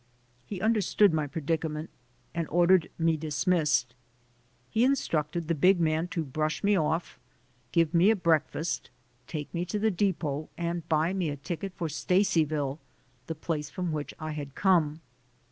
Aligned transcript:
He 0.47 0.59
understood 0.61 1.13
my 1.13 1.27
predicament 1.27 1.91
and 2.33 2.47
ordered 2.49 2.89
me 2.97 3.17
dismissed. 3.17 3.93
He 4.71 4.83
instructed 4.83 5.47
the 5.47 5.53
big 5.53 5.79
man 5.79 6.07
to 6.07 6.23
brush 6.25 6.63
me 6.63 6.75
off, 6.75 7.19
give 7.71 7.93
me 7.93 8.09
a 8.09 8.15
breakfast, 8.15 8.89
take 9.27 9.53
me 9.53 9.63
to 9.65 9.77
the 9.77 9.91
depot 9.91 10.49
and 10.57 10.89
buy 10.89 11.13
me 11.13 11.29
a 11.29 11.35
ticket 11.37 11.73
for 11.75 11.87
Stacyville, 11.87 12.79
the 13.27 13.35
place 13.35 13.69
from 13.69 13.91
which 13.91 14.11
I 14.19 14.31
had 14.31 14.55
come. 14.55 15.01